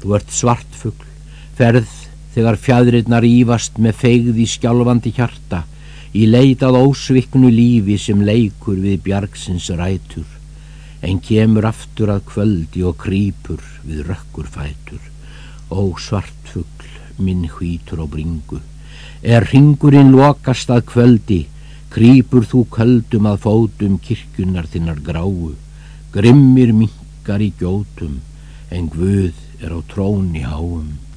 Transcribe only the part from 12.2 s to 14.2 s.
kvöldi og krýpur við